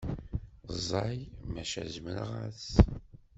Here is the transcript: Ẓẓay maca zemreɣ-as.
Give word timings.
Ẓẓay 0.77 1.19
maca 1.53 1.83
zemreɣ-as. 1.93 2.67